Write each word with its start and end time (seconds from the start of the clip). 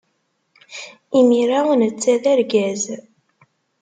Imir-a 1.19 1.59
netta 1.79 2.15
d 2.23 2.25
argaz. 2.33 2.83